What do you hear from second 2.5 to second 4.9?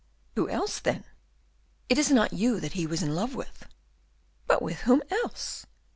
that he was in love with!" "But with